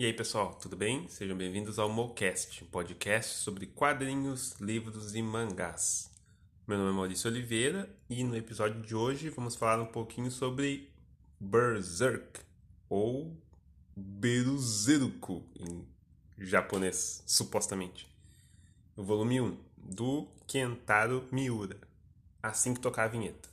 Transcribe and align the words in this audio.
E 0.00 0.06
aí, 0.06 0.14
pessoal, 0.14 0.54
tudo 0.54 0.78
bem? 0.78 1.06
Sejam 1.10 1.36
bem-vindos 1.36 1.78
ao 1.78 1.86
Mocast, 1.86 2.64
um 2.64 2.66
podcast 2.68 3.34
sobre 3.34 3.66
quadrinhos, 3.66 4.58
livros 4.58 5.14
e 5.14 5.20
mangás. 5.20 6.10
Meu 6.66 6.78
nome 6.78 6.90
é 6.90 6.94
Maurício 6.94 7.30
Oliveira 7.30 7.86
e 8.08 8.24
no 8.24 8.34
episódio 8.34 8.80
de 8.80 8.94
hoje 8.94 9.28
vamos 9.28 9.56
falar 9.56 9.78
um 9.78 9.84
pouquinho 9.84 10.30
sobre 10.30 10.90
Berserk, 11.38 12.40
ou 12.88 13.36
Berserku 13.94 15.44
em 15.54 15.86
japonês, 16.38 17.22
supostamente. 17.26 18.08
O 18.96 19.04
volume 19.04 19.38
1, 19.38 19.58
do 19.76 20.26
Kentaro 20.46 21.28
Miura, 21.30 21.76
assim 22.42 22.72
que 22.72 22.80
tocar 22.80 23.04
a 23.04 23.08
vinheta. 23.08 23.49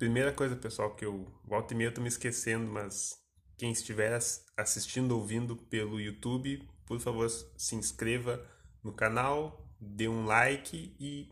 Primeira 0.00 0.32
coisa, 0.32 0.56
pessoal, 0.56 0.96
que 0.96 1.04
eu 1.04 1.30
volta 1.44 1.74
e 1.74 1.76
meia 1.76 1.88
eu 1.88 1.92
tô 1.92 2.00
me 2.00 2.08
esquecendo, 2.08 2.66
mas 2.72 3.22
quem 3.58 3.70
estiver 3.70 4.18
assistindo, 4.56 5.12
ouvindo 5.12 5.54
pelo 5.54 6.00
YouTube, 6.00 6.66
por 6.86 6.98
favor, 6.98 7.28
se 7.28 7.74
inscreva 7.74 8.42
no 8.82 8.94
canal, 8.94 9.70
dê 9.78 10.08
um 10.08 10.24
like 10.24 10.96
e 10.98 11.30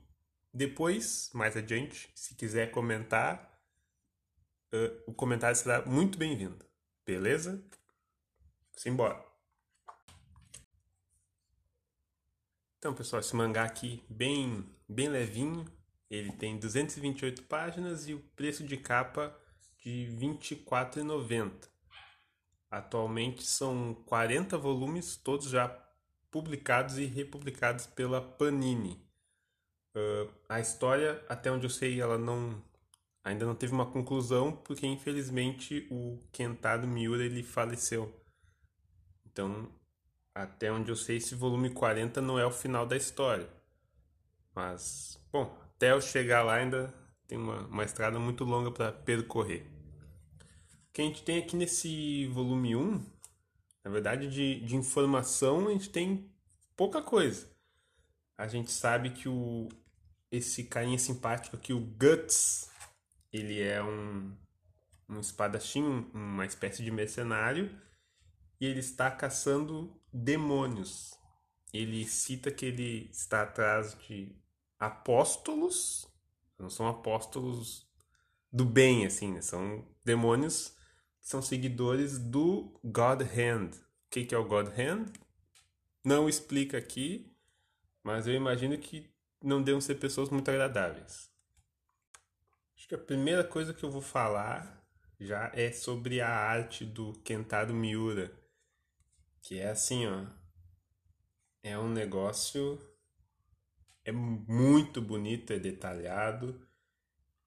depois, 0.53 1.31
mais 1.33 1.57
adiante, 1.57 2.11
se 2.15 2.35
quiser 2.35 2.71
comentar, 2.71 3.59
uh, 4.75 5.03
o 5.07 5.15
comentário 5.15 5.57
será 5.57 5.87
muito 5.87 6.19
bem-vindo. 6.19 6.63
Beleza? 7.07 7.67
Simbora! 8.77 9.25
Então, 12.77 12.93
pessoal, 12.93 13.21
esse 13.21 13.35
mangá 13.35 13.65
aqui, 13.65 14.05
bem, 14.11 14.71
bem 14.87 15.09
levinho, 15.09 15.65
ele 16.11 16.33
tem 16.33 16.59
228 16.59 17.43
páginas 17.45 18.09
e 18.09 18.15
o 18.15 18.21
preço 18.35 18.65
de 18.65 18.77
capa 18.77 19.37
de 19.79 20.05
R$ 20.05 20.39
24,90. 20.39 21.69
Atualmente 22.71 23.45
são 23.45 23.95
40 24.07 24.57
volumes, 24.59 25.17
todos 25.17 25.49
já 25.49 25.69
publicados 26.31 26.99
e 26.99 27.05
republicados 27.07 27.87
pela 27.87 28.21
Panini. 28.21 29.03
Uh, 29.95 30.31
a 30.49 30.61
história, 30.61 31.25
até 31.29 31.51
onde 31.51 31.67
eu 31.67 31.71
sei, 31.71 32.01
ela 32.01 32.19
não 32.19 32.63
ainda 33.25 33.45
não 33.45 33.55
teve 33.55 33.73
uma 33.73 33.87
conclusão, 33.87 34.53
porque 34.53 34.87
infelizmente 34.87 35.87
o 35.91 36.19
Kentaro 36.33 36.87
Miura 36.87 37.25
ele 37.25 37.43
faleceu. 37.43 38.15
Então, 39.27 39.71
até 40.35 40.73
onde 40.73 40.91
eu 40.91 40.97
sei, 40.97 41.17
esse 41.17 41.35
volume 41.35 41.71
40 41.71 42.21
não 42.21 42.39
é 42.39 42.47
o 42.47 42.51
final 42.51 42.87
da 42.87 42.97
história. 42.97 43.49
Mas, 44.55 45.21
bom, 45.31 45.57
até 45.79 45.93
eu 45.93 46.01
chegar 46.01 46.43
lá 46.43 46.57
ainda 46.57 46.93
tem 47.29 47.39
uma, 47.39 47.61
uma 47.69 47.85
estrada 47.85 48.19
muito 48.19 48.43
longa 48.43 48.73
para 48.73 48.91
percorrer. 48.91 49.65
O 50.89 50.93
que 50.93 51.01
a 51.01 51.05
gente 51.05 51.23
tem 51.23 51.39
aqui 51.39 51.55
nesse 51.55 52.27
volume 52.27 52.75
1, 52.75 53.07
na 53.85 53.91
verdade, 53.91 54.29
de, 54.29 54.59
de 54.59 54.75
informação, 54.75 55.69
a 55.69 55.71
gente 55.71 55.89
tem 55.89 56.29
pouca 56.77 57.01
coisa. 57.01 57.49
A 58.37 58.49
gente 58.49 58.73
sabe 58.73 59.11
que 59.11 59.29
o, 59.29 59.69
esse 60.33 60.65
carinha 60.65 60.99
simpático 60.99 61.55
aqui, 61.55 61.73
o 61.73 61.79
Guts, 61.81 62.69
ele 63.33 63.61
é 63.63 63.81
um, 63.81 64.37
um 65.09 65.21
espadachim, 65.21 66.11
uma 66.13 66.45
espécie 66.45 66.83
de 66.83 66.91
mercenário, 66.91 67.71
e 68.61 68.67
ele 68.67 68.81
está 68.81 69.13
caçando 69.13 69.97
demônios. 70.13 71.17
Ele 71.73 72.05
cita 72.05 72.51
que 72.51 72.67
ele 72.67 73.09
está 73.13 73.43
atrás 73.43 73.97
de 74.09 74.35
apóstolos, 74.79 76.07
não 76.59 76.71
são 76.71 76.87
apóstolos 76.87 77.87
do 78.53 78.65
bem, 78.65 79.07
assim, 79.07 79.33
né? 79.33 79.41
São 79.41 79.87
demônios 80.05 80.77
que 81.21 81.29
são 81.29 81.43
seguidores 81.43 82.19
do 82.19 82.79
God 82.85 83.23
Hand. 83.23 83.71
O 83.73 84.11
que, 84.11 84.25
que 84.25 84.35
é 84.35 84.39
o 84.39 84.47
God 84.47 84.69
Hand? 84.69 85.13
Não 86.05 86.29
explica 86.29 86.79
aqui, 86.79 87.37
mas 88.03 88.27
eu 88.27 88.35
imagino 88.35 88.79
que 88.79 89.11
não 89.43 89.63
devam 89.63 89.81
ser 89.81 89.97
pessoas 89.97 90.31
muito 90.31 90.51
agradáveis. 90.51 91.31
Acho 92.77 92.89
que 92.89 92.95
a 92.95 92.99
primeira 92.99 93.45
coisa 93.45 93.75
que 93.75 93.85
eu 93.85 93.91
vou 93.91 94.01
falar 94.01 94.79
já 95.21 95.51
é 95.53 95.73
sobre 95.73 96.21
a 96.21 96.29
arte 96.29 96.85
do 96.85 97.13
Kentaro 97.25 97.75
Miura, 97.75 98.33
que 99.43 99.59
é 99.59 99.71
assim, 99.71 100.07
ó, 100.07 100.27
é 101.63 101.77
um 101.77 101.89
negócio 101.89 102.81
é 104.09 104.13
muito 104.13 105.03
bonito, 105.03 105.53
é 105.53 105.59
detalhado. 105.59 106.59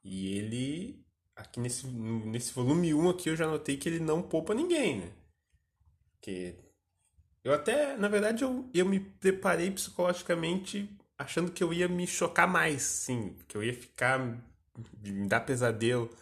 E 0.03 0.37
ele, 0.37 1.03
aqui 1.35 1.59
nesse, 1.59 1.87
nesse 1.87 2.53
volume 2.53 2.93
1 2.93 3.09
aqui, 3.09 3.29
eu 3.29 3.35
já 3.35 3.47
notei 3.47 3.77
que 3.77 3.89
ele 3.89 3.99
não 3.99 4.21
poupa 4.21 4.53
ninguém, 4.53 4.99
né? 4.99 5.11
Que 6.21 6.55
eu 7.43 7.51
até, 7.51 7.97
na 7.97 8.07
verdade, 8.07 8.43
eu, 8.43 8.69
eu 8.73 8.85
me 8.85 8.99
preparei 8.99 9.71
psicologicamente 9.71 10.87
achando 11.17 11.51
que 11.51 11.63
eu 11.63 11.73
ia 11.73 11.87
me 11.87 12.05
chocar 12.05 12.47
mais, 12.47 12.83
sim. 12.83 13.35
Que 13.47 13.57
eu 13.57 13.63
ia 13.63 13.73
ficar, 13.73 14.19
me 14.99 15.27
dar 15.27 15.41
pesadelo. 15.41 16.15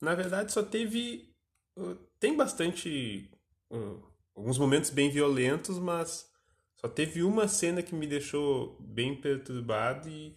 Na 0.00 0.14
verdade, 0.14 0.52
só 0.52 0.62
teve... 0.62 1.32
Uh, 1.76 1.94
tem 2.18 2.36
bastante... 2.36 3.30
Uh, 3.70 4.02
alguns 4.34 4.58
momentos 4.58 4.90
bem 4.90 5.08
violentos, 5.08 5.78
mas 5.78 6.28
só 6.80 6.88
teve 6.88 7.22
uma 7.24 7.48
cena 7.48 7.82
que 7.82 7.94
me 7.94 8.06
deixou 8.06 8.76
bem 8.78 9.20
perturbado 9.20 10.08
e, 10.08 10.36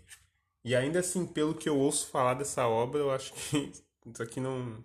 e 0.64 0.76
ainda 0.76 1.00
assim, 1.00 1.26
pelo 1.26 1.54
que 1.54 1.70
eu 1.70 1.78
ouço 1.78 2.10
falar 2.10 2.34
dessa 2.34 2.68
obra, 2.68 3.00
eu 3.00 3.12
acho 3.12 3.32
que 3.34 3.72
isso 4.06 4.24
aqui 4.24 4.40
não, 4.40 4.84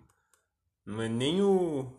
não 0.85 1.01
é 1.01 1.09
nem 1.09 1.41
o. 1.41 1.91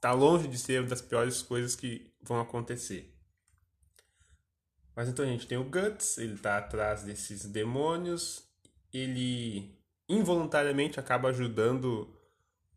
tá 0.00 0.12
longe 0.12 0.48
de 0.48 0.58
ser 0.58 0.80
uma 0.80 0.88
das 0.88 1.00
piores 1.00 1.40
coisas 1.40 1.76
que 1.76 2.12
vão 2.20 2.40
acontecer. 2.40 3.14
Mas 4.96 5.08
então 5.08 5.24
a 5.24 5.28
gente 5.28 5.46
tem 5.46 5.58
o 5.58 5.64
Guts, 5.64 6.18
ele 6.18 6.38
tá 6.38 6.58
atrás 6.58 7.02
desses 7.04 7.46
demônios, 7.46 8.44
ele 8.92 9.76
involuntariamente 10.08 10.98
acaba 10.98 11.28
ajudando 11.28 12.12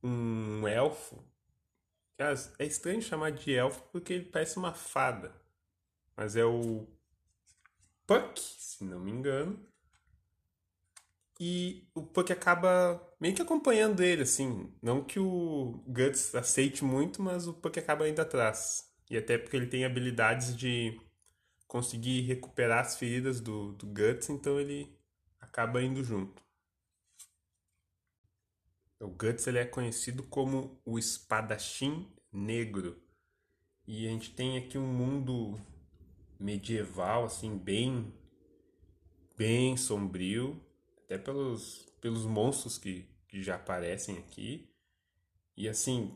um 0.04 0.68
elfo. 0.68 1.24
É 2.60 2.66
estranho 2.66 3.02
chamar 3.02 3.32
de 3.32 3.54
elfo 3.54 3.82
porque 3.92 4.14
ele 4.14 4.26
parece 4.26 4.58
uma 4.58 4.74
fada 4.74 5.32
mas 6.18 6.36
é 6.36 6.44
o 6.44 6.88
Puck, 8.08 8.40
se 8.40 8.84
não 8.84 9.00
me 9.00 9.12
engano. 9.12 9.64
E 11.40 11.88
o 11.94 12.02
Puck 12.02 12.34
acaba 12.34 13.00
meio 13.20 13.36
que 13.36 13.42
acompanhando 13.42 14.02
ele, 14.02 14.24
assim. 14.24 14.74
Não 14.82 15.04
que 15.04 15.20
o 15.20 15.84
Guts 15.88 16.34
aceite 16.34 16.84
muito, 16.84 17.22
mas 17.22 17.48
o 17.48 17.54
Puck 17.54 17.78
acaba 17.78 18.10
indo 18.10 18.20
atrás. 18.20 18.92
E 19.10 19.16
até 19.16 19.38
porque 19.38 19.56
ele 19.56 19.68
tem 19.68 19.86
habilidades 19.86 20.56
de 20.58 21.00
conseguir 21.68 22.22
recuperar 22.22 22.80
as 22.80 22.98
feridas 22.98 23.40
do, 23.40 23.74
do 23.74 23.86
Guts, 23.86 24.30
então 24.30 24.60
ele 24.60 24.98
acaba 25.40 25.82
indo 25.82 26.04
junto. 26.04 26.42
O 29.00 29.10
Guts 29.10 29.46
ele 29.46 29.60
é 29.60 29.66
conhecido 29.66 30.24
como 30.24 30.82
o 30.84 30.98
espadachim 30.98 32.12
negro. 32.32 33.00
E 33.86 34.08
a 34.08 34.10
gente 34.10 34.34
tem 34.34 34.58
aqui 34.58 34.78
um 34.78 34.88
mundo 34.88 35.60
medieval, 36.40 37.26
assim, 37.26 37.58
bem, 37.58 38.14
bem 39.38 39.76
sombrio, 39.78 40.62
até 41.04 41.18
pelos, 41.18 41.86
pelos 42.02 42.26
monstros 42.26 42.78
que, 42.78 43.08
que 43.28 43.42
já 43.42 43.56
aparecem 43.56 44.18
aqui. 44.18 44.70
E 45.56 45.68
assim, 45.68 46.16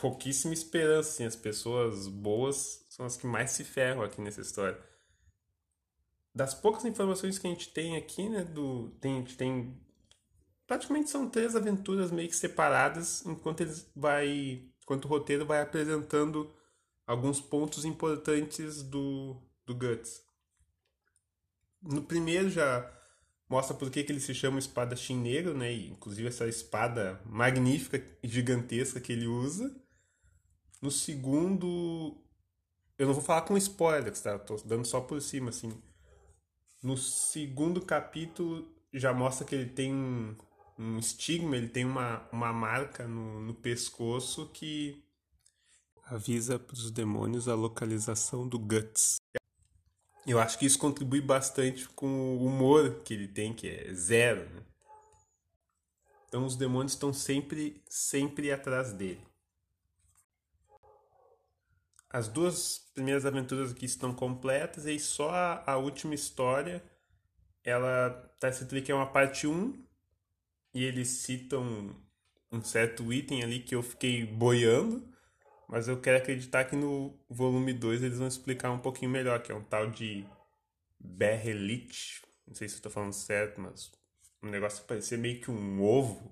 pouquíssima 0.00 0.52
esperança, 0.52 1.10
assim, 1.10 1.24
as 1.24 1.36
pessoas 1.36 2.08
boas 2.08 2.86
são 2.88 3.06
as 3.06 3.16
que 3.16 3.26
mais 3.26 3.52
se 3.52 3.64
ferram 3.64 4.02
aqui 4.02 4.20
nessa 4.20 4.40
história. 4.40 4.80
Das 6.34 6.54
poucas 6.54 6.84
informações 6.84 7.38
que 7.38 7.46
a 7.46 7.50
gente 7.50 7.68
tem 7.68 7.96
aqui, 7.96 8.28
né, 8.28 8.42
do, 8.42 8.90
tem, 9.00 9.16
a 9.16 9.18
gente 9.18 9.36
tem 9.36 9.78
praticamente 10.66 11.10
são 11.10 11.28
três 11.28 11.54
aventuras 11.54 12.10
meio 12.10 12.28
que 12.30 12.36
separadas, 12.36 13.24
enquanto 13.26 13.60
eles 13.60 13.90
vai, 13.94 14.62
enquanto 14.82 15.04
o 15.04 15.08
roteiro 15.08 15.44
vai 15.44 15.60
apresentando 15.60 16.50
alguns 17.06 17.42
pontos 17.42 17.84
importantes 17.84 18.82
do, 18.82 19.36
do 19.66 19.74
Guts. 19.74 20.22
No 21.82 22.02
primeiro 22.02 22.50
já 22.50 22.90
mostra 23.48 23.76
por 23.76 23.90
que, 23.90 24.02
que 24.02 24.10
ele 24.10 24.20
se 24.20 24.34
chama 24.34 24.58
espadachim 24.58 25.16
negro, 25.16 25.56
né? 25.56 25.72
E, 25.72 25.90
inclusive 25.90 26.28
essa 26.28 26.46
espada 26.46 27.20
magnífica 27.26 28.02
gigantesca 28.22 29.00
que 29.00 29.12
ele 29.12 29.26
usa. 29.26 29.74
No 30.80 30.90
segundo, 30.90 32.16
eu 32.98 33.06
não 33.06 33.14
vou 33.14 33.22
falar 33.22 33.42
com 33.42 33.56
spoilers, 33.56 34.20
tá? 34.20 34.38
Tô 34.38 34.56
dando 34.64 34.86
só 34.86 35.00
por 35.00 35.20
cima, 35.20 35.50
assim. 35.50 35.72
No 36.82 36.96
segundo 36.96 37.80
capítulo 37.80 38.68
já 38.92 39.12
mostra 39.12 39.46
que 39.46 39.54
ele 39.54 39.70
tem 39.70 39.94
um, 39.94 40.34
um 40.78 40.98
estigma, 40.98 41.56
ele 41.56 41.68
tem 41.68 41.84
uma, 41.84 42.28
uma 42.32 42.52
marca 42.52 43.06
no, 43.06 43.40
no 43.40 43.54
pescoço 43.54 44.48
que 44.48 45.04
avisa 46.04 46.58
para 46.58 46.74
os 46.74 46.90
demônios 46.90 47.48
a 47.48 47.54
localização 47.54 48.48
do 48.48 48.58
Guts. 48.58 49.16
Eu 50.26 50.38
acho 50.38 50.58
que 50.58 50.66
isso 50.66 50.78
contribui 50.78 51.20
bastante 51.20 51.88
com 51.88 52.06
o 52.06 52.46
humor 52.46 53.02
que 53.04 53.12
ele 53.12 53.26
tem, 53.26 53.52
que 53.52 53.68
é 53.68 53.92
zero. 53.92 54.48
Né? 54.50 54.62
Então 56.28 56.46
os 56.46 56.56
demônios 56.56 56.92
estão 56.92 57.12
sempre, 57.12 57.82
sempre 57.88 58.52
atrás 58.52 58.92
dele. 58.92 59.20
As 62.08 62.28
duas 62.28 62.78
primeiras 62.94 63.26
aventuras 63.26 63.72
aqui 63.72 63.86
estão 63.86 64.14
completas 64.14 64.86
e 64.86 64.98
só 64.98 65.30
a, 65.30 65.72
a 65.72 65.76
última 65.76 66.14
história 66.14 66.82
ela 67.64 68.10
tá 68.38 68.48
escrito 68.48 68.72
ali 68.72 68.82
que 68.82 68.92
é 68.92 68.94
uma 68.94 69.10
parte 69.10 69.46
1 69.46 69.82
e 70.74 70.84
eles 70.84 71.08
citam 71.08 71.96
um 72.50 72.62
certo 72.62 73.12
item 73.12 73.42
ali 73.42 73.60
que 73.60 73.74
eu 73.74 73.82
fiquei 73.82 74.26
boiando, 74.26 75.06
mas 75.72 75.88
eu 75.88 75.98
quero 75.98 76.18
acreditar 76.18 76.66
que 76.66 76.76
no 76.76 77.18
volume 77.30 77.72
2 77.72 78.02
eles 78.02 78.18
vão 78.18 78.28
explicar 78.28 78.70
um 78.70 78.78
pouquinho 78.78 79.10
melhor, 79.10 79.42
que 79.42 79.50
é 79.50 79.54
um 79.54 79.64
tal 79.64 79.90
de 79.90 80.22
Berrelit. 81.00 82.20
Não 82.46 82.54
sei 82.54 82.68
se 82.68 82.76
eu 82.76 82.82
tô 82.82 82.90
falando 82.90 83.14
certo, 83.14 83.58
mas 83.58 83.90
um 84.42 84.50
negócio 84.50 84.82
que 84.82 84.88
parecia 84.88 85.16
meio 85.16 85.40
que 85.40 85.50
um 85.50 85.82
ovo. 85.82 86.30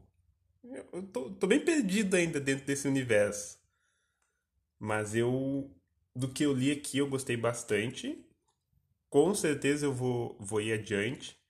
Eu 0.92 1.02
tô, 1.04 1.30
tô 1.30 1.46
bem 1.46 1.58
perdido 1.58 2.16
ainda 2.16 2.38
dentro 2.38 2.66
desse 2.66 2.86
universo. 2.86 3.58
Mas 4.78 5.14
eu, 5.14 5.74
do 6.14 6.28
que 6.28 6.44
eu 6.44 6.52
li 6.52 6.70
aqui, 6.70 6.98
eu 6.98 7.08
gostei 7.08 7.38
bastante. 7.38 8.22
Com 9.08 9.34
certeza 9.34 9.86
eu 9.86 9.92
vou, 9.94 10.36
vou 10.38 10.60
ir 10.60 10.74
adiante. 10.74 11.40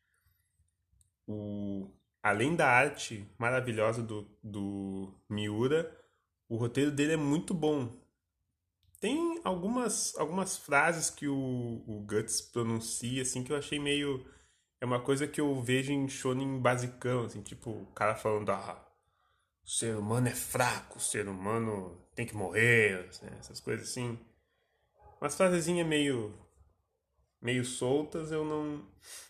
O, 1.27 1.91
além 2.23 2.55
da 2.55 2.69
arte 2.69 3.29
maravilhosa 3.37 4.01
do, 4.01 4.31
do 4.45 5.13
Miura, 5.29 6.00
o 6.51 6.57
roteiro 6.57 6.91
dele 6.91 7.13
é 7.13 7.17
muito 7.17 7.55
bom. 7.55 7.89
Tem 9.01 9.41
algumas, 9.45 10.15
algumas 10.19 10.59
frases 10.59 11.09
que 11.09 11.27
o, 11.27 11.83
o 11.87 12.05
Guts 12.07 12.43
pronuncia, 12.43 13.23
assim, 13.23 13.43
que 13.43 13.53
eu 13.53 13.57
achei 13.57 13.79
meio... 13.79 14.27
É 14.81 14.85
uma 14.85 15.01
coisa 15.01 15.27
que 15.27 15.41
eu 15.41 15.61
vejo 15.63 15.93
em 15.93 16.09
shonen 16.09 16.61
basicão, 16.61 17.25
assim, 17.25 17.41
tipo, 17.41 17.71
o 17.71 17.87
cara 17.93 18.15
falando, 18.15 18.51
ah, 18.51 18.85
o 19.65 19.69
ser 19.69 19.97
humano 19.97 20.29
é 20.29 20.35
fraco, 20.35 20.99
o 20.99 21.01
ser 21.01 21.29
humano 21.29 21.97
tem 22.15 22.27
que 22.27 22.35
morrer, 22.35 23.09
né? 23.23 23.37
essas 23.39 23.61
coisas 23.61 23.89
assim. 23.89 24.19
Umas 25.21 25.35
frasezinhas 25.35 25.87
meio 25.87 26.35
meio 27.41 27.65
soltas, 27.65 28.31
eu 28.33 28.45
não. 28.45 28.85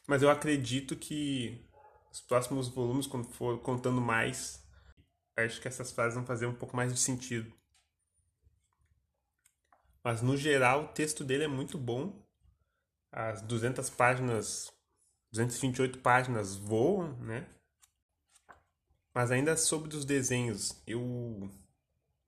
Mas 0.07 0.23
eu 0.23 0.31
acredito 0.31 0.97
que 0.97 1.65
os 2.11 2.21
próximos 2.21 2.69
volumes, 2.69 3.07
quando 3.07 3.29
for 3.29 3.59
contando 3.61 4.01
mais, 4.01 4.65
acho 5.47 5.61
que 5.61 5.69
essas 5.69 5.91
frases 5.93 6.15
vão 6.15 6.25
fazer 6.25 6.47
um 6.47 6.55
pouco 6.55 6.77
mais 6.77 6.93
de 6.93 7.01
sentido. 7.01 7.53
Mas 10.03 10.23
no 10.23 10.37
geral, 10.37 10.85
o 10.85 10.89
texto 10.89 11.25
dele 11.25 11.45
é 11.45 11.49
muito 11.49 11.77
bom. 11.77 12.25
As 13.13 13.43
200 13.43 13.91
páginas, 13.91 14.73
228 15.33 15.99
páginas 15.99 16.57
voam, 16.57 17.17
né? 17.19 17.47
Mas 19.13 19.31
ainda 19.31 19.57
sobre 19.57 19.95
os 19.97 20.05
desenhos, 20.05 20.81
eu 20.87 21.51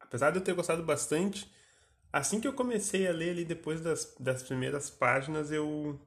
apesar 0.01 0.31
de 0.31 0.39
eu 0.39 0.45
ter 0.45 0.53
gostado 0.53 0.83
bastante, 0.83 1.51
assim 2.13 2.41
que 2.41 2.47
eu 2.47 2.53
comecei 2.53 3.07
a 3.07 3.13
ler 3.13 3.31
ali 3.31 3.45
depois 3.45 3.81
das, 3.81 4.15
das 4.19 4.43
primeiras 4.43 4.91
páginas, 4.91 5.51
eu 5.51 5.99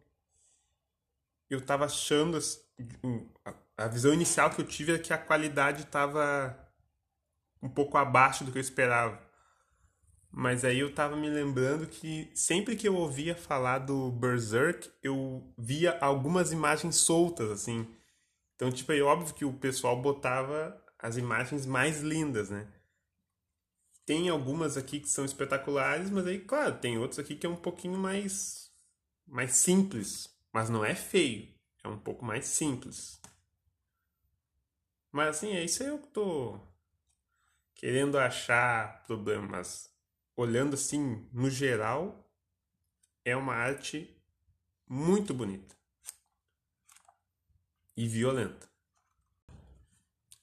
eu 1.50 1.62
tava 1.62 1.86
achando 1.86 2.38
a 3.78 3.88
visão 3.88 4.13
inicial 4.13 4.50
que 4.50 4.62
eu 4.62 4.66
tive 4.66 4.94
é 4.94 5.00
que 5.00 5.13
a 5.13 5.18
qualidade 5.18 5.84
estava 5.84 6.64
um 7.65 7.69
pouco 7.69 7.97
abaixo 7.97 8.44
do 8.44 8.51
que 8.51 8.57
eu 8.57 8.62
esperava. 8.62 9.19
Mas 10.31 10.65
aí 10.65 10.79
eu 10.79 10.94
tava 10.94 11.15
me 11.15 11.29
lembrando 11.29 11.88
que 11.88 12.29
sempre 12.35 12.75
que 12.75 12.88
eu 12.88 12.95
ouvia 12.95 13.35
falar 13.35 13.79
do 13.79 14.12
Berserk, 14.12 14.91
eu 15.01 15.53
via 15.57 15.97
algumas 16.00 16.51
imagens 16.51 16.97
soltas, 16.97 17.50
assim. 17.50 17.88
Então, 18.56 18.71
tipo, 18.71 18.91
é 18.91 19.01
óbvio 19.01 19.33
que 19.33 19.45
o 19.45 19.53
pessoal 19.53 20.00
botava 20.01 20.79
as 21.00 21.17
imagens 21.17 21.65
mais 21.65 22.01
lindas, 22.01 22.50
né? 22.50 22.67
Tem 24.06 24.29
algumas 24.29 24.77
aqui 24.77 25.00
que 25.00 25.09
são 25.09 25.25
espetaculares, 25.25 26.09
mas 26.09 26.27
aí, 26.27 26.39
claro, 26.39 26.77
tem 26.79 26.97
outros 26.97 27.17
aqui 27.19 27.35
que 27.35 27.45
é 27.45 27.50
um 27.50 27.56
pouquinho 27.56 27.97
mais 27.97 28.65
mais 29.25 29.56
simples, 29.56 30.29
mas 30.53 30.69
não 30.69 30.85
é 30.85 30.94
feio, 30.94 31.47
é 31.83 31.88
um 31.88 31.97
pouco 31.97 32.23
mais 32.23 32.45
simples. 32.45 33.19
Mas 35.12 35.38
assim, 35.38 35.51
é 35.53 35.63
isso 35.63 35.81
aí 35.81 35.89
eu 35.89 35.97
tô 35.97 36.59
querendo 37.75 38.18
achar 38.18 39.04
problemas. 39.04 39.94
Olhando 40.36 40.74
assim, 40.74 41.25
no 41.31 41.50
geral, 41.50 42.27
é 43.24 43.36
uma 43.36 43.54
arte 43.54 44.13
muito 44.88 45.33
bonita 45.33 45.75
e 47.95 48.07
violenta. 48.07 48.68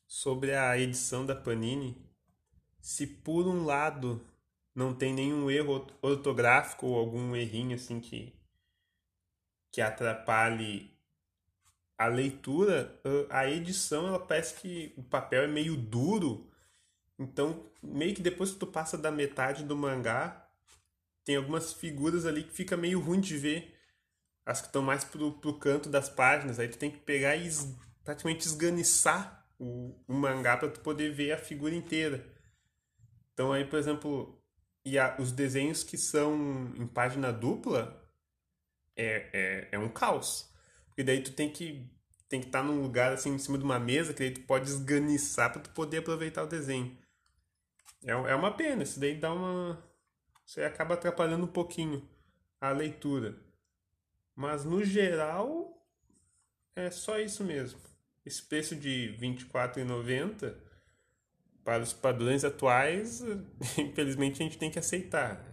Sobre 0.07 0.55
a 0.55 0.79
edição 0.79 1.27
da 1.27 1.35
Panini, 1.35 1.97
se 2.81 3.07
por 3.07 3.47
um 3.47 3.65
lado 3.65 4.25
não 4.75 4.95
tem 4.95 5.13
nenhum 5.13 5.51
erro 5.51 5.87
ortográfico 6.01 6.87
ou 6.87 6.99
algum 6.99 7.37
errinho 7.37 7.75
assim 7.75 8.01
que 8.01 8.33
que 9.71 9.81
atrapalhe 9.81 10.93
a 11.97 12.07
leitura, 12.07 13.01
a 13.31 13.49
edição, 13.49 14.07
ela 14.07 14.19
parece 14.19 14.61
que 14.61 14.93
o 14.97 15.03
papel 15.03 15.45
é 15.45 15.47
meio 15.47 15.77
duro. 15.77 16.52
Então, 17.23 17.71
meio 17.83 18.15
que 18.15 18.23
depois 18.23 18.51
que 18.51 18.59
tu 18.59 18.67
passa 18.67 18.99
da 18.99 19.11
metade 19.11 19.65
do 19.65 19.77
mangá, 19.77 20.49
tem 21.25 21.37
algumas 21.37 21.73
figuras 21.73 22.27
ali 22.27 22.43
que 22.43 22.53
fica 22.53 22.77
meio 22.77 23.01
ruim 23.01 23.21
de 23.21 23.37
ver. 23.37 23.79
As 24.45 24.61
que 24.61 24.67
estão 24.67 24.83
mais 24.83 25.05
pro, 25.05 25.33
pro 25.33 25.59
canto 25.59 25.89
das 25.89 26.09
páginas. 26.09 26.59
Aí 26.59 26.69
tu 26.69 26.77
tem 26.77 26.91
que 26.91 26.99
pegar 26.99 27.37
e 27.37 27.47
es, 27.47 27.77
praticamente 28.03 28.47
esganiçar 28.47 29.47
o, 29.59 29.95
o 30.09 30.15
mangá 30.15 30.57
para 30.57 30.69
tu 30.69 30.81
poder 30.81 31.13
ver 31.13 31.33
a 31.33 31.39
figura 31.39 31.75
inteira. 31.75 32.27
Então 33.33 33.53
aí, 33.53 33.65
por 33.65 33.79
exemplo, 33.79 34.43
e 34.85 34.99
a, 34.99 35.17
os 35.19 35.31
desenhos 35.31 35.85
que 35.85 35.97
são 35.97 36.73
em 36.77 36.87
página 36.87 37.33
dupla 37.33 38.05
é, 38.97 39.31
é, 39.33 39.69
é 39.73 39.79
um 39.79 39.89
caos. 39.89 40.51
Porque 40.89 41.05
daí 41.05 41.23
tu 41.23 41.33
tem 41.33 41.51
que 41.51 41.89
tem 42.29 42.41
que 42.41 42.47
estar 42.47 42.63
num 42.63 42.81
lugar 42.81 43.13
assim 43.13 43.35
em 43.35 43.39
cima 43.39 43.59
de 43.59 43.65
uma 43.65 43.79
mesa 43.79 44.15
que 44.15 44.21
daí 44.21 44.31
tu 44.31 44.41
pode 44.43 44.69
esganiçar 44.69 45.53
para 45.53 45.61
tu 45.61 45.71
poder 45.71 45.99
aproveitar 45.99 46.43
o 46.43 46.47
desenho. 46.47 46.97
É, 48.05 48.11
é 48.11 48.35
uma 48.35 48.57
pena, 48.57 48.83
isso 48.83 48.99
daí 48.99 49.17
dá 49.17 49.33
uma. 49.33 49.83
Você 50.45 50.63
acaba 50.63 50.95
atrapalhando 50.95 51.45
um 51.45 51.53
pouquinho 51.53 52.09
a 52.61 52.71
leitura. 52.71 53.37
Mas 54.35 54.65
no 54.65 54.85
geral 54.85 55.87
é 56.75 56.91
só 56.91 57.19
isso 57.19 57.45
mesmo. 57.45 57.81
Esse 58.25 58.43
preço 58.43 58.75
de 58.77 59.17
R$ 59.19 59.19
24,90 59.19 60.55
para 61.65 61.83
os 61.83 61.93
padrões 61.93 62.45
atuais, 62.45 63.23
infelizmente 63.79 64.43
a 64.43 64.45
gente 64.45 64.59
tem 64.59 64.71
que 64.71 64.79
aceitar. 64.79 65.45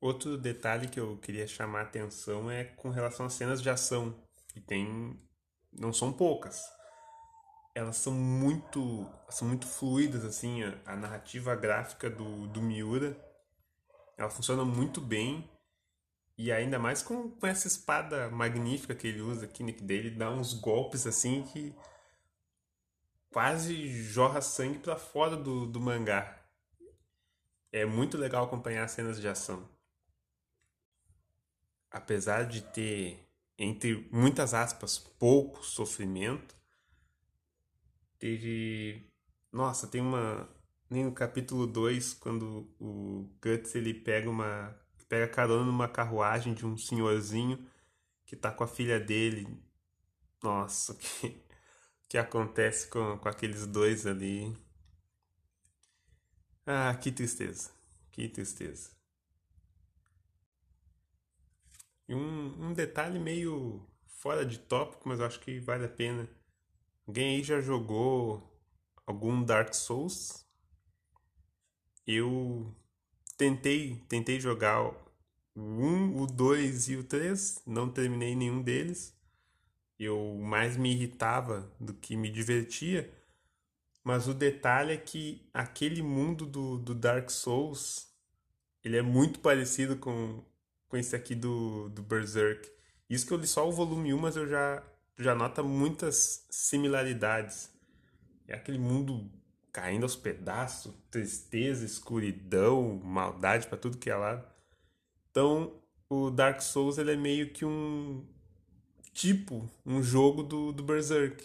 Outro 0.00 0.36
detalhe 0.36 0.88
que 0.88 1.00
eu 1.00 1.16
queria 1.18 1.46
chamar 1.46 1.80
a 1.80 1.84
atenção 1.84 2.50
é 2.50 2.64
com 2.64 2.90
relação 2.90 3.24
às 3.24 3.32
cenas 3.32 3.62
de 3.62 3.70
ação, 3.70 4.14
que 4.48 4.60
tem 4.60 5.18
não 5.72 5.92
são 5.92 6.12
poucas. 6.12 6.62
Elas 7.74 7.96
são 7.96 8.12
muito 8.12 9.10
são 9.28 9.48
muito 9.48 9.66
fluidas 9.66 10.24
assim, 10.24 10.62
a, 10.86 10.94
narrativa 10.94 11.56
gráfica 11.56 12.08
do, 12.08 12.46
do 12.46 12.62
Miura, 12.62 13.16
ela 14.16 14.30
funciona 14.30 14.64
muito 14.64 15.00
bem. 15.00 15.50
E 16.36 16.50
ainda 16.50 16.78
mais 16.78 17.02
com, 17.02 17.30
com 17.30 17.46
essa 17.46 17.68
espada 17.68 18.28
magnífica 18.28 18.94
que 18.94 19.06
ele 19.06 19.20
usa 19.20 19.44
aqui, 19.44 19.62
Nick 19.62 19.82
dele 19.82 20.10
dá 20.10 20.30
uns 20.30 20.52
golpes 20.52 21.06
assim 21.06 21.44
que 21.44 21.74
quase 23.30 23.88
jorra 24.02 24.40
sangue 24.40 24.78
para 24.78 24.96
fora 24.96 25.36
do, 25.36 25.66
do 25.66 25.80
mangá. 25.80 26.40
É 27.72 27.84
muito 27.84 28.16
legal 28.16 28.44
acompanhar 28.44 28.84
as 28.84 28.92
cenas 28.92 29.20
de 29.20 29.26
ação. 29.26 29.68
Apesar 31.90 32.44
de 32.44 32.60
ter, 32.60 33.28
entre 33.58 34.08
muitas 34.12 34.54
aspas, 34.54 34.98
pouco 34.98 35.64
sofrimento, 35.64 36.54
teve. 38.24 39.06
Nossa, 39.52 39.86
tem 39.86 40.00
uma. 40.00 40.48
Nem 40.88 41.04
no 41.04 41.12
capítulo 41.12 41.66
2, 41.66 42.14
quando 42.14 42.70
o 42.80 43.30
Guts 43.42 43.74
ele 43.74 43.92
pega 43.92 44.30
uma. 44.30 44.74
pega 45.08 45.28
carona 45.28 45.64
numa 45.64 45.88
carruagem 45.88 46.54
de 46.54 46.64
um 46.66 46.76
senhorzinho 46.76 47.68
que 48.26 48.36
tá 48.36 48.50
com 48.50 48.64
a 48.64 48.68
filha 48.68 48.98
dele. 48.98 49.46
Nossa, 50.42 50.94
que 50.96 51.44
que 52.08 52.18
acontece 52.18 52.88
com, 52.88 53.18
com 53.18 53.28
aqueles 53.28 53.66
dois 53.66 54.06
ali. 54.06 54.56
Ah, 56.66 56.94
que 56.94 57.10
tristeza. 57.12 57.70
Que 58.12 58.28
tristeza. 58.28 58.90
E 62.08 62.14
um, 62.14 62.68
um 62.68 62.72
detalhe 62.72 63.18
meio 63.18 63.84
fora 64.06 64.46
de 64.46 64.58
tópico, 64.58 65.08
mas 65.08 65.20
eu 65.20 65.26
acho 65.26 65.40
que 65.40 65.58
vale 65.60 65.84
a 65.86 65.88
pena. 65.88 66.28
Alguém 67.06 67.36
aí 67.36 67.42
já 67.42 67.60
jogou 67.60 68.42
algum 69.06 69.42
Dark 69.42 69.74
Souls? 69.74 70.46
Eu 72.06 72.74
tentei, 73.36 73.96
tentei 74.08 74.40
jogar 74.40 74.82
o 74.82 74.94
1, 75.56 76.22
o 76.22 76.26
2 76.26 76.88
e 76.88 76.96
o 76.96 77.04
3. 77.04 77.62
Não 77.66 77.90
terminei 77.90 78.34
nenhum 78.34 78.62
deles. 78.62 79.14
Eu 79.98 80.38
mais 80.42 80.76
me 80.76 80.92
irritava 80.92 81.72
do 81.78 81.94
que 81.94 82.16
me 82.16 82.30
divertia. 82.30 83.12
Mas 84.02 84.28
o 84.28 84.34
detalhe 84.34 84.92
é 84.92 84.96
que 84.96 85.48
aquele 85.52 86.02
mundo 86.02 86.46
do, 86.46 86.78
do 86.78 86.94
Dark 86.94 87.30
Souls 87.30 88.14
ele 88.84 88.98
é 88.98 89.02
muito 89.02 89.40
parecido 89.40 89.96
com, 89.96 90.44
com 90.88 90.96
esse 90.96 91.16
aqui 91.16 91.34
do, 91.34 91.88
do 91.88 92.02
Berserk. 92.02 92.70
Isso 93.08 93.26
que 93.26 93.32
eu 93.32 93.38
li 93.38 93.46
só 93.46 93.66
o 93.66 93.72
volume 93.72 94.12
1, 94.12 94.18
mas 94.18 94.36
eu 94.36 94.46
já, 94.46 94.82
já 95.18 95.34
noto 95.34 95.64
muitas 95.64 96.46
similaridades. 96.50 97.70
É 98.46 98.54
aquele 98.54 98.78
mundo 98.78 99.30
caindo 99.72 100.04
aos 100.04 100.14
pedaços, 100.14 100.94
tristeza, 101.10 101.84
escuridão, 101.84 103.00
maldade 103.02 103.66
para 103.66 103.78
tudo 103.78 103.98
que 103.98 104.10
é 104.10 104.14
lado. 104.14 104.46
Então, 105.30 105.80
o 106.08 106.30
Dark 106.30 106.60
Souls 106.60 106.98
ele 106.98 107.12
é 107.12 107.16
meio 107.16 107.50
que 107.50 107.64
um 107.64 108.24
tipo, 109.12 109.68
um 109.84 110.02
jogo 110.02 110.42
do, 110.42 110.72
do 110.72 110.82
Berserk. 110.82 111.44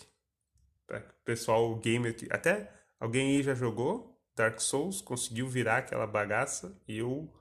Para 0.86 1.00
o 1.00 1.24
pessoal 1.24 1.76
gamer, 1.78 2.16
até 2.32 2.72
alguém 3.00 3.38
aí 3.38 3.44
já 3.44 3.54
jogou 3.54 4.20
Dark 4.36 4.60
Souls, 4.60 5.02
conseguiu 5.02 5.48
virar 5.48 5.78
aquela 5.78 6.08
bagaça 6.08 6.76
e 6.88 6.98
eu 6.98 7.32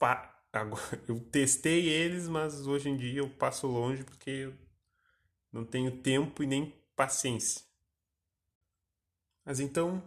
eu 1.08 1.18
testei 1.32 1.88
eles, 1.88 2.28
mas 2.28 2.66
hoje 2.66 2.88
em 2.88 2.96
dia 2.96 3.20
eu 3.20 3.30
passo 3.30 3.66
longe 3.66 4.04
porque 4.04 4.52
não 5.54 5.64
tenho 5.64 6.02
tempo 6.02 6.42
e 6.42 6.46
nem 6.46 6.74
paciência. 6.94 7.62
Mas 9.44 9.60
então, 9.60 10.02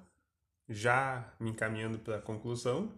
já 0.70 1.34
me 1.40 1.50
encaminhando 1.50 1.98
para 1.98 2.18
a 2.18 2.22
conclusão, 2.22 2.94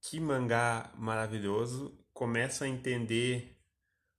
que 0.00 0.20
mangá 0.20 0.92
maravilhoso, 0.96 1.98
começo 2.12 2.62
a 2.62 2.68
entender 2.68 3.56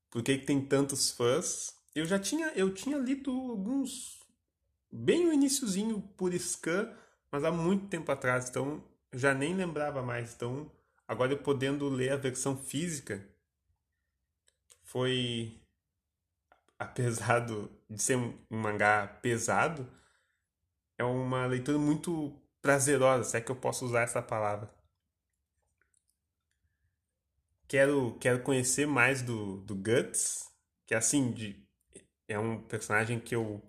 por 0.10 0.24
que, 0.24 0.38
que 0.38 0.46
tem 0.46 0.66
tantos 0.66 1.12
fãs. 1.12 1.74
Eu 1.94 2.06
já 2.06 2.20
tinha, 2.20 2.48
eu 2.56 2.74
tinha 2.74 2.98
lido 2.98 3.32
alguns 3.32 4.20
bem 4.92 5.28
o 5.28 5.34
iníciozinho 5.34 6.02
por 6.18 6.34
scan, 6.34 6.94
mas 7.32 7.44
há 7.44 7.52
muito 7.52 7.88
tempo 7.88 8.12
atrás, 8.12 8.50
então 8.50 8.84
já 9.14 9.34
nem 9.34 9.56
lembrava 9.56 10.02
mais, 10.02 10.34
então 10.34 10.70
Agora 11.08 11.34
eu 11.34 11.38
podendo 11.38 11.88
ler 11.88 12.12
a 12.12 12.18
versão 12.18 12.58
física 12.58 13.24
foi 14.84 15.62
apesar 16.80 17.42
de 17.42 17.70
ser 17.98 18.18
um, 18.18 18.38
mangá 18.50 19.08
pesado, 19.22 19.90
é 20.98 21.04
uma 21.04 21.46
leitura 21.46 21.78
muito 21.78 22.34
prazerosa, 22.62 23.24
se 23.24 23.38
é 23.38 23.42
que 23.42 23.52
eu 23.52 23.56
posso 23.56 23.86
usar 23.86 24.02
essa 24.02 24.22
palavra. 24.22 24.70
Quero, 27.68 28.18
quero 28.20 28.44
conhecer 28.44 28.86
mais 28.88 29.22
do, 29.22 29.58
do 29.62 29.76
Guts, 29.76 30.52
que 30.86 30.94
é 30.94 30.98
assim, 30.98 31.32
de, 31.32 31.66
é 32.28 32.38
um 32.40 32.62
personagem 32.62 33.20
que 33.20 33.36
eu 33.36 33.62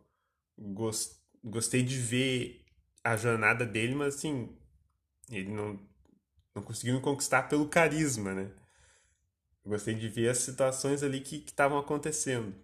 gost, 0.59 1.17
gostei 1.43 1.83
de 1.83 1.99
ver 1.99 2.65
a 3.05 3.17
jornada 3.17 3.65
dele, 3.67 3.95
mas 3.95 4.17
assim, 4.17 4.57
ele 5.31 5.51
não 5.53 5.79
não 6.55 6.63
conseguiram 6.63 7.01
conquistar 7.03 7.45
pelo 7.45 7.69
carisma, 7.69 8.35
né? 8.35 8.51
Gostei 9.65 9.95
de 9.95 10.09
ver 10.09 10.31
as 10.31 10.39
situações 10.39 11.03
ali 11.03 11.21
que 11.21 11.37
estavam 11.37 11.77
acontecendo. 11.79 12.55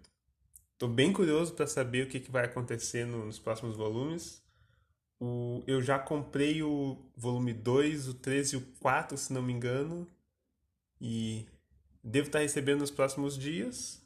Estou 0.83 0.93
bem 0.93 1.13
curioso 1.13 1.53
para 1.53 1.65
saber 1.65 2.05
o 2.05 2.09
que, 2.09 2.19
que 2.19 2.29
vai 2.29 2.43
acontecer 2.43 3.05
no, 3.05 3.25
nos 3.25 3.39
próximos 3.39 3.77
volumes. 3.77 4.43
O, 5.17 5.63
eu 5.65 5.81
já 5.81 5.97
comprei 5.97 6.61
o 6.61 6.97
volume 7.15 7.53
2, 7.53 8.09
o 8.09 8.13
3 8.15 8.51
e 8.51 8.57
o 8.57 8.61
4, 8.81 9.17
se 9.17 9.31
não 9.31 9.41
me 9.41 9.53
engano. 9.53 10.05
E 10.99 11.45
devo 12.03 12.27
estar 12.27 12.39
recebendo 12.39 12.81
nos 12.81 12.91
próximos 12.91 13.37
dias. 13.37 14.05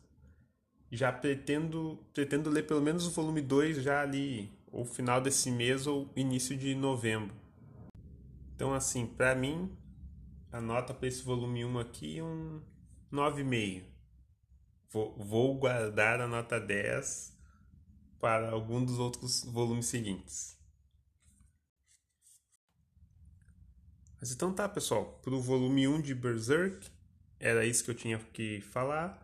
Já 0.92 1.12
pretendo, 1.12 1.98
pretendo 2.14 2.48
ler 2.48 2.68
pelo 2.68 2.84
menos 2.84 3.08
o 3.08 3.10
volume 3.10 3.42
2 3.42 3.82
já 3.82 4.02
ali, 4.02 4.52
ou 4.72 4.86
final 4.86 5.20
desse 5.20 5.50
mês 5.50 5.88
ou 5.88 6.08
início 6.16 6.56
de 6.56 6.76
novembro. 6.76 7.34
Então, 8.56 8.72
assim, 8.72 9.08
para 9.08 9.34
mim, 9.34 9.76
a 10.52 10.62
nota 10.62 10.94
para 10.94 11.08
esse 11.08 11.24
volume 11.24 11.66
1 11.66 11.80
aqui 11.80 12.20
é 12.20 12.24
um 12.24 12.62
9,5. 13.12 13.97
Vou, 14.90 15.16
vou 15.18 15.58
guardar 15.58 16.22
a 16.22 16.28
nota 16.28 16.60
10 16.60 17.36
para 18.20 18.50
algum 18.50 18.84
dos 18.84 19.00
outros 19.00 19.44
volumes 19.44 19.88
seguintes. 19.88 20.58
Mas 24.20 24.32
então 24.32 24.54
tá, 24.54 24.68
pessoal. 24.68 25.20
Para 25.24 25.34
o 25.34 25.42
volume 25.42 25.88
1 25.88 26.02
de 26.02 26.16
Berserk, 26.16 26.90
era 27.40 27.66
isso 27.66 27.84
que 27.84 27.92
eu 27.92 27.96
tinha 27.96 28.18
que 28.34 28.62
falar. 28.62 29.24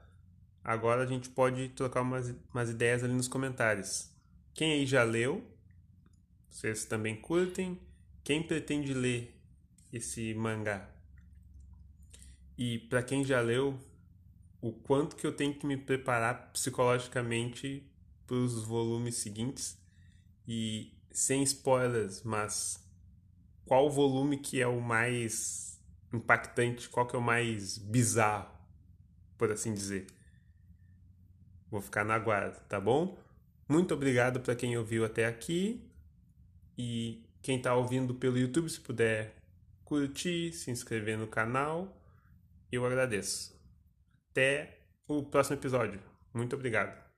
Agora 0.64 1.04
a 1.04 1.06
gente 1.06 1.30
pode 1.30 1.70
trocar 1.70 2.02
umas, 2.02 2.34
umas 2.54 2.70
ideias 2.70 3.04
ali 3.04 3.14
nos 3.14 3.28
comentários. 3.28 4.10
Quem 4.54 4.74
aí 4.74 4.86
já 4.86 5.04
leu? 5.04 5.44
Vocês 6.50 6.86
também 6.86 7.16
curtem? 7.16 7.80
Quem 8.24 8.44
pretende 8.44 8.94
ler 8.94 9.36
esse 9.92 10.34
mangá? 10.36 10.90
E 12.58 12.78
para 12.78 13.02
quem 13.02 13.26
já 13.26 13.42
leu, 13.42 13.80
o 14.64 14.72
quanto 14.72 15.18
que 15.18 15.28
eu 15.28 15.36
tenho 15.36 15.54
que 15.54 15.68
me 15.68 15.76
preparar 15.76 16.54
psicologicamente 16.54 17.86
para 18.26 18.38
os 18.38 18.64
volumes 18.64 19.16
seguintes 19.16 19.78
e 20.48 20.98
sem 21.12 21.44
spoilers, 21.44 22.24
mas 22.24 22.82
qual 23.66 23.92
volume 23.92 24.38
que 24.38 24.62
é 24.62 24.66
o 24.66 24.80
mais 24.80 25.84
impactante, 26.14 26.88
qual 26.88 27.06
que 27.06 27.14
é 27.14 27.20
o 27.20 27.22
mais 27.22 27.78
bizarro, 27.78 28.58
por 29.38 29.52
assim 29.52 29.74
dizer. 29.74 30.08
Vou 31.70 31.82
ficar 31.82 32.06
na 32.06 32.18
guarda, 32.18 32.56
tá 32.70 32.80
bom? 32.80 33.18
Muito 33.68 33.94
obrigado 33.94 34.40
para 34.40 34.56
quem 34.56 34.78
ouviu 34.78 35.04
até 35.04 35.26
aqui 35.26 35.86
e 36.78 37.22
quem 37.42 37.58
está 37.58 37.76
ouvindo 37.76 38.16
pelo 38.16 38.38
YouTube, 38.38 38.70
se 38.70 38.80
puder 38.80 39.36
curtir, 39.84 40.54
se 40.54 40.72
inscrever 40.72 41.18
no 41.18 41.28
canal, 41.28 42.02
eu 42.72 42.86
agradeço. 42.86 43.62
Até 44.34 44.80
o 45.08 45.22
próximo 45.22 45.58
episódio. 45.58 46.02
Muito 46.34 46.56
obrigado. 46.56 47.13